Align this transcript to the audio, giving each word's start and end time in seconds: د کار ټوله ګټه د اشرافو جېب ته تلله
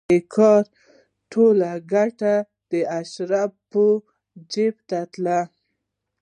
د 0.09 0.13
کار 0.35 0.63
ټوله 1.31 1.71
ګټه 1.93 2.33
د 2.71 2.73
اشرافو 2.99 3.87
جېب 4.51 4.75
ته 4.89 4.99
تلله 5.11 5.39